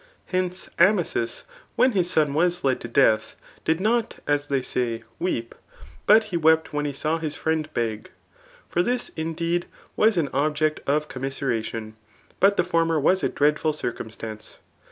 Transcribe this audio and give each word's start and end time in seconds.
Hence,. 0.25 0.67
Amasis, 0.79 1.43
> 1.59 1.75
when, 1.75 1.91
his 1.91 2.09
son 2.09 2.33
was 2.33 2.61
rJefl. 2.63 2.79
to 2.79 2.89
jdeatti, 2.89 3.35
did 3.63 3.79
not».' 3.79 4.15
asithey 4.25 4.65
say, 4.65 5.03
weep; 5.19 5.53
bDthe^wept 6.07 6.63
wHeri^he 6.71 6.95
saw 6.95 7.19
his 7.19 7.35
friandibeg. 7.37 8.07
For 8.67 8.81
this, 8.81 9.09
indeed, 9.09 9.67
i¥as 9.99 10.17
anxhjeoto^' 10.27 11.07
com* 11.07 11.21
miseration, 11.21 11.93
but 12.39 12.57
the 12.57 12.63
former 12.63 12.99
was 12.99 13.21
a 13.23 13.29
dreadful 13.29 13.73
ckcuntstance. 13.73 14.57